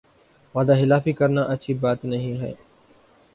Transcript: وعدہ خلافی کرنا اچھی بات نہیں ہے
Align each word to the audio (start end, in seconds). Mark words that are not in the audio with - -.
وعدہ 0.55 0.73
خلافی 0.79 1.13
کرنا 1.19 1.41
اچھی 1.53 1.73
بات 1.81 1.99
نہیں 2.05 2.35
ہے 2.41 2.51